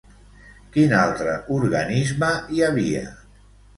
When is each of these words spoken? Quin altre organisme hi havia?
Quin 0.77 0.95
altre 1.01 1.35
organisme 1.57 2.31
hi 2.57 2.67
havia? 2.69 3.05